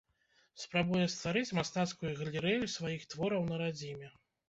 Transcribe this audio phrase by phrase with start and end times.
[0.63, 4.15] Спрабуе стварыць мастацкую галерэю сваіх твораў на радзіме.